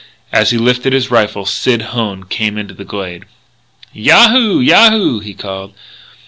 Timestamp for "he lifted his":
0.49-1.11